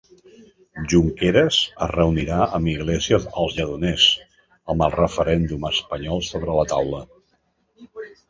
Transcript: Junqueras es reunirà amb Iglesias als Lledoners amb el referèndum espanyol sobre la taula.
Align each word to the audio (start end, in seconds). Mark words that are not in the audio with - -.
Junqueras 0.93 1.57
es 1.87 1.91
reunirà 1.91 2.47
amb 2.59 2.71
Iglesias 2.71 3.27
als 3.43 3.59
Lledoners 3.59 4.07
amb 4.75 4.85
el 4.87 4.95
referèndum 5.01 5.67
espanyol 5.71 6.23
sobre 6.31 6.57
la 6.61 6.65
taula. 6.75 7.03